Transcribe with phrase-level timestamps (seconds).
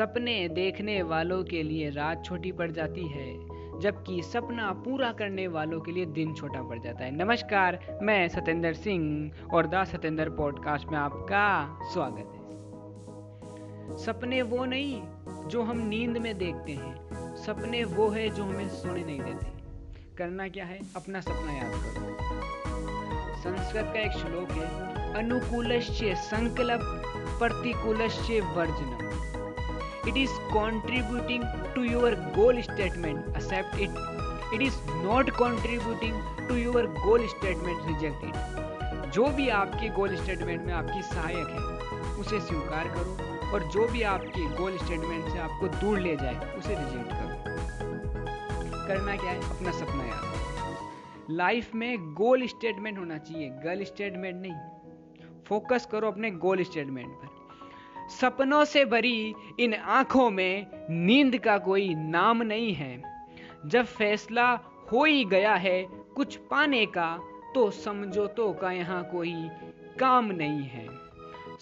[0.00, 3.34] सपने देखने वालों के लिए रात छोटी पड़ जाती है,
[3.80, 8.72] जबकि सपना पूरा करने वालों के लिए दिन छोटा पड़ जाता है। नमस्कार, मैं सतेंद्र
[8.72, 12.46] सिंह और द सतेंद्र पॉडकास्ट में आपका स्वागत है।
[13.96, 15.02] सपने वो नहीं
[15.48, 16.94] जो हम नींद में देखते हैं,
[17.36, 19.52] सपने वो है जो हमें सोने नहीं देते।
[20.16, 20.80] करना क्या है?
[20.96, 22.16] अपना सपना याद करो।
[23.40, 26.80] संस्कृत का एक श्लोक है, अनुकूलश्च संकल्प
[27.38, 29.39] प्रतिकूलश्च वर्जनम।
[30.00, 31.42] It is contributing
[31.74, 33.18] to your goal statement.
[33.36, 33.98] Accept it.
[34.54, 36.14] It is not contributing
[36.48, 37.78] to your goal statement.
[37.88, 38.36] Reject it.
[39.10, 41.64] जो भी आपके गोल स्टेटमेंट में आपकी सहायक है,
[42.20, 43.16] उसे स्वीकार करो
[43.52, 47.40] और जो भी आपके गोल स्टेटमेंट से आपको दूर ले जाए, उसे रिजेक्ट करो।
[48.88, 49.56] करना क्या है?
[49.56, 50.30] अपना सपना याद
[51.30, 54.54] लाइफ में गोल स्टेटमेंट होना चाहिए। गर्ल स्टेटमेंट नहीं।
[55.46, 57.29] फोकस करो अपने गोल स्टेटमेंट पर।
[58.10, 63.02] सपनों से भरी इन आँखों में नींद का कोई नाम नहीं है।
[63.66, 64.48] जब फैसला
[64.92, 65.82] हो ही गया है
[66.16, 67.18] कुछ पाने का
[67.54, 69.34] तो समझौतों का यहाँ कोई
[70.00, 70.86] काम नहीं है।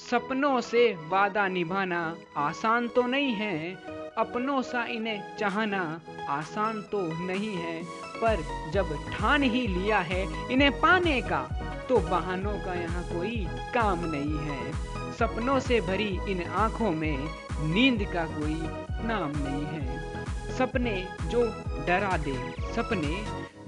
[0.01, 3.75] सपनों से वादा निभाना आसान तो नहीं है,
[4.19, 5.81] अपनों सा इन्हें चाहना
[6.29, 7.83] आसान तो नहीं है।
[8.23, 8.43] पर
[8.73, 11.49] जब ठान ही लिया है इन्हें पाने का
[11.89, 13.37] तो बहानों का यहाँ कोई
[13.75, 17.19] काम नहीं है। सपनों से भरी इन आँखों में
[17.65, 18.55] नींद का कोई
[19.07, 20.93] नाम नहीं है। सपने
[21.31, 21.43] जो
[21.87, 22.35] डरा दे,
[22.75, 23.17] सपने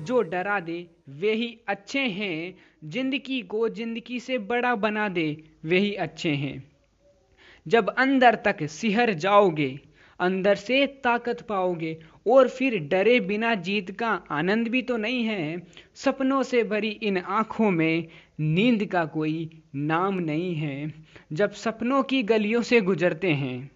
[0.04, 2.54] जो डरा दे, वे ही अच्छे हैं।
[2.84, 6.62] ज़िंदगी को ज़िंदगी से बड़ा बना दे, वे ही अच्छे हैं।
[7.66, 9.78] जब अंदर तक सिहर जाओगे
[10.20, 15.62] अंदर से ताकत पाओगे, और फिर डरे बिना जीत का आनंद भी तो नहीं है।
[15.94, 18.06] सपनों से भरी इन आँखों में
[18.40, 20.92] नींद का कोई नाम नहीं है।
[21.32, 23.70] जब सपनों की गलियों से गुजरते हैं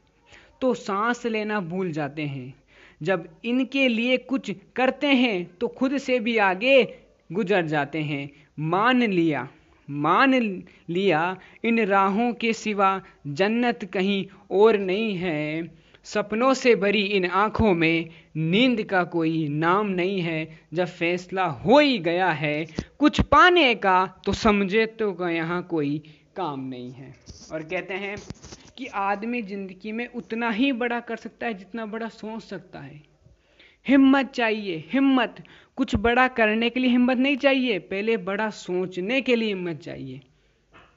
[0.60, 2.54] तो सांस लेना भूल जाते हैं।
[3.02, 6.82] जब इनके लिए कुछ करते हैं तो खुद से भी आगे
[7.30, 8.30] गुजर जाते हैं।
[8.60, 9.48] मान लिया
[9.88, 15.62] मान लिया, इन राहों के सिवा जन्नत कहीं और नहीं है।
[16.04, 21.78] सपनों से भरी इन आँखों में नींद का कोई नाम नहीं है, जब फैसला हो
[21.78, 22.66] ही गया है,
[22.98, 25.98] कुछ पाने का तो समझे तो का यहाँ कोई
[26.36, 27.14] काम नहीं है।
[27.52, 28.16] और कहते हैं
[28.78, 33.02] कि आदमी ज़िंदगी में उतना ही बड़ा कर सकता है जितना बड़ा सोच सकता है।
[33.86, 35.42] हिम्मत चाहिए, हिम्मत।
[35.76, 40.20] कुछ बड़ा करने के लिए हिम्मत नहीं चाहिए, पहले बड़ा सोचने के लिए हिम्मत चाहिए।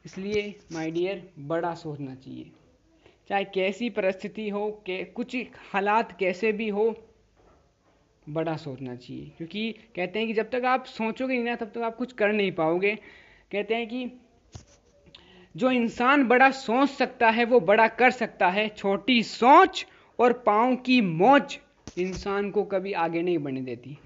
[0.06, 2.52] इसलिए माय डियर बड़ा सोचना चाहिए।
[3.30, 5.38] चाहे कैसी परिस्थिति हो, के, कुछ
[5.72, 6.96] हालात कैसे भी हो,
[8.30, 11.78] बड़ा सोचना चाहिए। क्योंकि कहते हैं कि जब तक आप सोचोगे नहीं ना, तब तक
[11.78, 12.96] आप कुछ कर नहीं पाओगे।
[13.52, 14.12] कहते हैं कि
[15.58, 19.88] जो इंसान बड़ा सोच सकता है, वो बड़ा कर सकता है। छोटी सोच
[20.20, 21.60] और पाँव की मोच
[21.98, 23.98] इंसान को कभी आगे नहीं बढ़ने देती।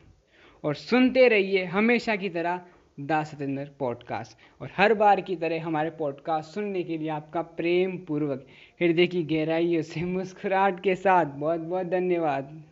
[0.63, 2.61] और सुनते रहिए हमेशा की तरह
[3.07, 7.97] दा सतेंद्र पॉडकास्ट और हर बार की तरह हमारे पॉडकास्ट सुनने के लिए आपका प्रेम
[7.97, 8.45] पूर्वक
[8.81, 12.63] हृदय की गहराइयों से मुस्कुराहट के साथ बहुत बहुत धन्यवाद।